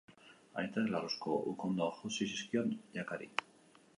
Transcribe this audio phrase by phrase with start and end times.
[0.61, 3.29] Aitak larruzko ukondokoak josi zizkion jakari.